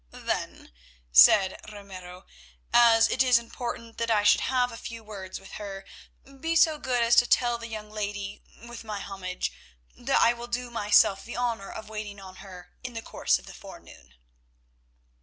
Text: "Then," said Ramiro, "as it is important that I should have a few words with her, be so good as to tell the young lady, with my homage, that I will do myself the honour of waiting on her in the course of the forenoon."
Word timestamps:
"Then," 0.25 0.71
said 1.11 1.61
Ramiro, 1.71 2.25
"as 2.73 3.07
it 3.07 3.21
is 3.21 3.37
important 3.37 3.99
that 3.99 4.09
I 4.09 4.23
should 4.23 4.41
have 4.41 4.71
a 4.71 4.75
few 4.75 5.03
words 5.03 5.39
with 5.39 5.51
her, 5.61 5.85
be 6.39 6.55
so 6.55 6.79
good 6.79 7.03
as 7.03 7.15
to 7.17 7.27
tell 7.27 7.59
the 7.59 7.67
young 7.67 7.91
lady, 7.91 8.41
with 8.67 8.83
my 8.83 8.99
homage, 8.99 9.53
that 9.95 10.19
I 10.19 10.33
will 10.33 10.47
do 10.47 10.71
myself 10.71 11.23
the 11.23 11.37
honour 11.37 11.71
of 11.71 11.87
waiting 11.87 12.19
on 12.19 12.37
her 12.37 12.71
in 12.83 12.95
the 12.95 13.03
course 13.03 13.37
of 13.37 13.45
the 13.45 13.53
forenoon." 13.53 14.15